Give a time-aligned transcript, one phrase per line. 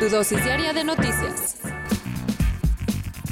[0.00, 1.60] Tu dosis diaria de noticias.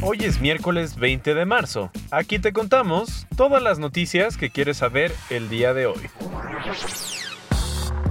[0.01, 1.91] Hoy es miércoles 20 de marzo.
[2.11, 6.09] Aquí te contamos todas las noticias que quieres saber el día de hoy.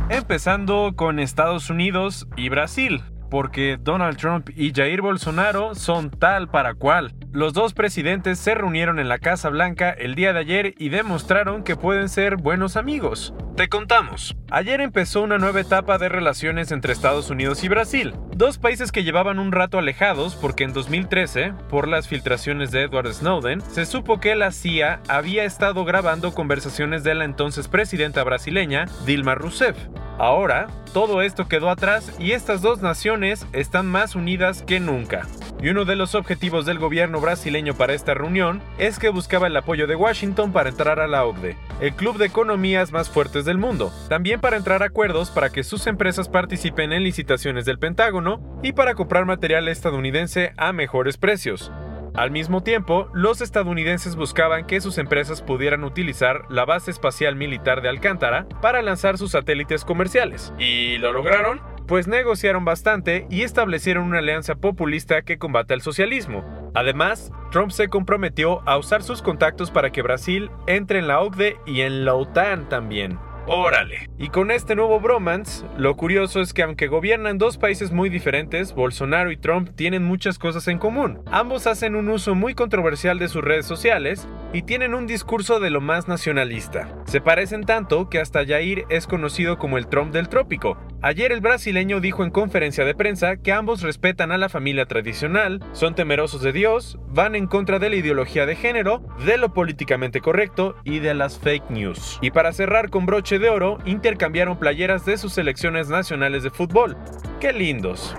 [0.10, 6.74] Empezando con Estados Unidos y Brasil, porque Donald Trump y Jair Bolsonaro son tal para
[6.74, 7.16] cual.
[7.32, 11.64] Los dos presidentes se reunieron en la Casa Blanca el día de ayer y demostraron
[11.64, 13.34] que pueden ser buenos amigos.
[13.70, 14.36] Contamos.
[14.50, 19.04] Ayer empezó una nueva etapa de relaciones entre Estados Unidos y Brasil, dos países que
[19.04, 24.20] llevaban un rato alejados porque en 2013, por las filtraciones de Edward Snowden, se supo
[24.20, 29.78] que la CIA había estado grabando conversaciones de la entonces presidenta brasileña, Dilma Rousseff.
[30.18, 35.28] Ahora, todo esto quedó atrás y estas dos naciones están más unidas que nunca.
[35.62, 39.56] Y uno de los objetivos del gobierno brasileño para esta reunión es que buscaba el
[39.56, 43.60] apoyo de Washington para entrar a la OCDE, el club de economías más fuertes del
[43.60, 48.60] mundo, también para entrar a acuerdos para que sus empresas participen en licitaciones del Pentágono
[48.64, 51.72] y para comprar material estadounidense a mejores precios.
[52.14, 57.82] Al mismo tiempo, los estadounidenses buscaban que sus empresas pudieran utilizar la base espacial militar
[57.82, 60.54] de Alcántara para lanzar sus satélites comerciales.
[60.60, 61.62] ¿Y lo lograron?
[61.92, 66.72] Pues negociaron bastante y establecieron una alianza populista que combate al socialismo.
[66.74, 71.58] Además, Trump se comprometió a usar sus contactos para que Brasil entre en la OCDE
[71.66, 73.20] y en la OTAN también.
[73.46, 74.10] Órale.
[74.18, 78.74] Y con este nuevo bromance, lo curioso es que aunque gobiernan dos países muy diferentes,
[78.74, 81.20] Bolsonaro y Trump tienen muchas cosas en común.
[81.30, 85.70] Ambos hacen un uso muy controversial de sus redes sociales y tienen un discurso de
[85.70, 86.90] lo más nacionalista.
[87.06, 90.78] Se parecen tanto que hasta Jair es conocido como el Trump del trópico.
[91.02, 95.64] Ayer el brasileño dijo en conferencia de prensa que ambos respetan a la familia tradicional,
[95.74, 100.22] son temerosos de Dios, van en contra de la ideología de género, de lo políticamente
[100.22, 102.20] correcto y de las fake news.
[102.22, 106.98] Y para cerrar con broche de oro, intercambiaron playeras de sus selecciones nacionales de fútbol.
[107.40, 108.16] ¡Qué lindos!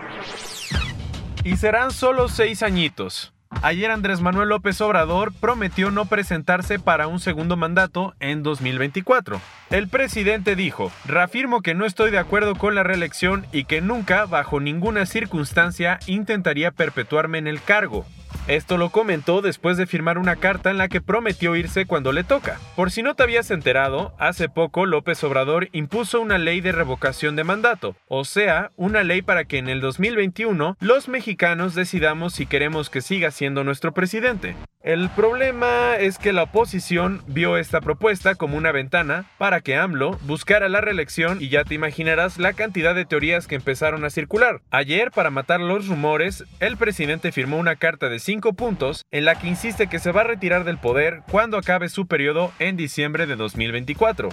[1.44, 3.31] Y serán solo seis añitos.
[3.64, 9.40] Ayer Andrés Manuel López Obrador prometió no presentarse para un segundo mandato en 2024.
[9.70, 14.24] El presidente dijo, reafirmo que no estoy de acuerdo con la reelección y que nunca,
[14.24, 18.04] bajo ninguna circunstancia, intentaría perpetuarme en el cargo.
[18.48, 22.24] Esto lo comentó después de firmar una carta en la que prometió irse cuando le
[22.24, 22.58] toca.
[22.74, 27.36] Por si no te habías enterado, hace poco López Obrador impuso una ley de revocación
[27.36, 32.46] de mandato, o sea, una ley para que en el 2021 los mexicanos decidamos si
[32.46, 34.56] queremos que siga siendo nuestro presidente.
[34.82, 40.18] El problema es que la oposición vio esta propuesta como una ventana para que AMLO
[40.22, 44.60] buscara la reelección y ya te imaginarás la cantidad de teorías que empezaron a circular.
[44.72, 49.36] Ayer, para matar los rumores, el presidente firmó una carta de cinco puntos en la
[49.36, 53.26] que insiste que se va a retirar del poder cuando acabe su periodo en diciembre
[53.26, 54.30] de 2024.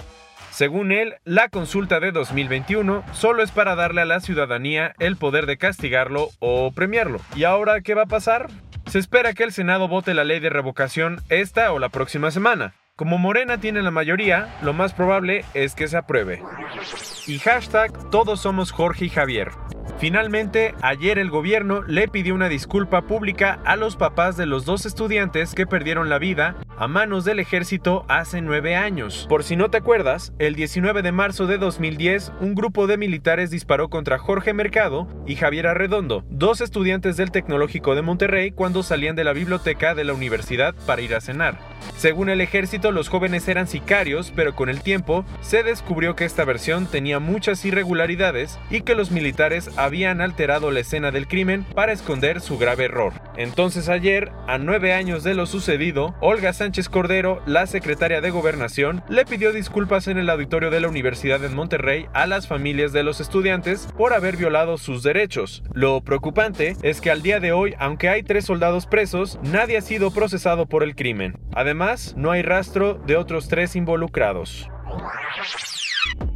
[0.50, 5.46] Según él, la consulta de 2021 solo es para darle a la ciudadanía el poder
[5.46, 7.20] de castigarlo o premiarlo.
[7.36, 8.48] ¿Y ahora qué va a pasar?
[8.90, 12.74] Se espera que el Senado vote la ley de revocación esta o la próxima semana.
[12.96, 16.42] Como Morena tiene la mayoría, lo más probable es que se apruebe.
[17.28, 19.52] Y hashtag Todos somos Jorge y Javier.
[20.00, 24.86] Finalmente, ayer el gobierno le pidió una disculpa pública a los papás de los dos
[24.86, 29.26] estudiantes que perdieron la vida a manos del ejército hace nueve años.
[29.28, 33.50] Por si no te acuerdas, el 19 de marzo de 2010, un grupo de militares
[33.50, 39.16] disparó contra Jorge Mercado y Javier Arredondo, dos estudiantes del Tecnológico de Monterrey cuando salían
[39.16, 41.58] de la biblioteca de la universidad para ir a cenar.
[41.96, 46.44] Según el ejército, los jóvenes eran sicarios, pero con el tiempo se descubrió que esta
[46.44, 51.92] versión tenía muchas irregularidades y que los militares habían alterado la escena del crimen para
[51.92, 53.12] esconder su grave error.
[53.36, 59.02] Entonces ayer, a nueve años de lo sucedido, Olga Sánchez Cordero, la secretaria de Gobernación,
[59.08, 63.02] le pidió disculpas en el auditorio de la Universidad de Monterrey a las familias de
[63.02, 65.62] los estudiantes por haber violado sus derechos.
[65.72, 69.82] Lo preocupante es que al día de hoy, aunque hay tres soldados presos, nadie ha
[69.82, 71.38] sido procesado por el crimen.
[72.16, 74.68] No hay rastro de otros tres involucrados.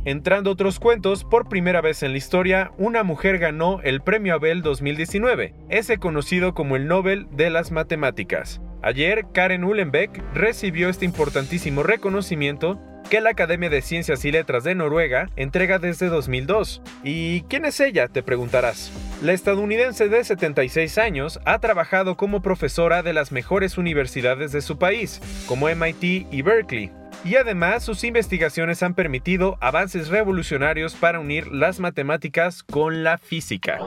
[0.04, 4.62] Entrando otros cuentos, por primera vez en la historia, una mujer ganó el Premio Abel
[4.62, 8.60] 2019, ese conocido como el Nobel de las Matemáticas.
[8.82, 12.78] Ayer, Karen Uhlenbeck recibió este importantísimo reconocimiento
[13.10, 16.82] que la Academia de Ciencias y Letras de Noruega entrega desde 2002.
[17.02, 18.08] ¿Y quién es ella?
[18.08, 18.90] te preguntarás.
[19.22, 24.78] La estadounidense de 76 años ha trabajado como profesora de las mejores universidades de su
[24.78, 26.92] país, como MIT y Berkeley,
[27.24, 33.78] y además sus investigaciones han permitido avances revolucionarios para unir las matemáticas con la física.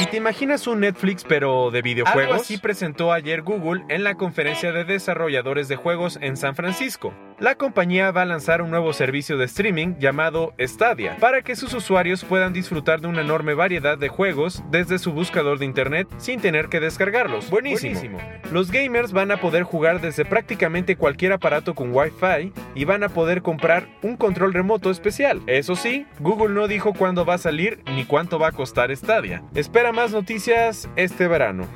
[0.00, 2.42] ¿Y te imaginas un Netflix pero de videojuegos?
[2.42, 7.14] Así presentó ayer Google en la conferencia de desarrolladores de juegos en San Francisco.
[7.44, 11.74] La compañía va a lanzar un nuevo servicio de streaming llamado Stadia para que sus
[11.74, 16.40] usuarios puedan disfrutar de una enorme variedad de juegos desde su buscador de internet sin
[16.40, 17.50] tener que descargarlos.
[17.50, 18.18] Buenísimo.
[18.50, 23.10] Los gamers van a poder jugar desde prácticamente cualquier aparato con Wi-Fi y van a
[23.10, 25.42] poder comprar un control remoto especial.
[25.46, 29.42] Eso sí, Google no dijo cuándo va a salir ni cuánto va a costar Stadia.
[29.54, 31.68] Espera más noticias este verano.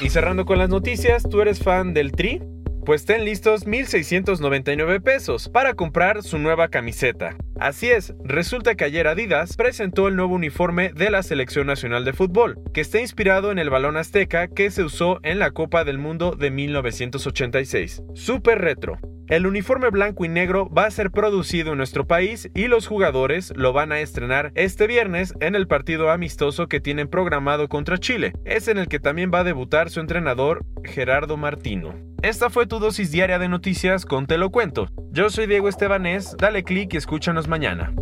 [0.00, 2.40] Y cerrando con las noticias, ¿tú eres fan del Tri?
[2.84, 7.36] Pues ten listos 1.699 pesos para comprar su nueva camiseta.
[7.58, 12.14] Así es, resulta que ayer Adidas presentó el nuevo uniforme de la Selección Nacional de
[12.14, 15.98] Fútbol, que está inspirado en el balón azteca que se usó en la Copa del
[15.98, 18.02] Mundo de 1986.
[18.14, 18.98] Super retro.
[19.28, 23.52] El uniforme blanco y negro va a ser producido en nuestro país y los jugadores
[23.54, 28.32] lo van a estrenar este viernes en el partido amistoso que tienen programado contra Chile.
[28.44, 32.09] Es en el que también va a debutar su entrenador Gerardo Martino.
[32.22, 34.88] Esta fue tu dosis diaria de noticias con Te lo cuento.
[35.10, 37.94] Yo soy Diego Estebanés, dale click y escúchanos mañana.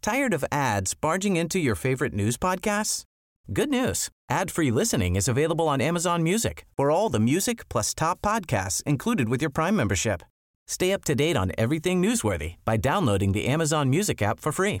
[0.00, 3.04] Tired of ads barging into your favorite news podcasts?
[3.52, 4.08] Good news.
[4.30, 6.64] Ad-free listening is available on Amazon Music.
[6.78, 10.22] For all the music plus top podcasts included with your Prime membership.
[10.66, 14.80] Stay up to date on everything newsworthy by downloading the Amazon Music app for free